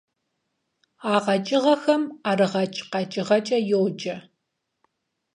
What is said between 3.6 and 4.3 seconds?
йоджэ.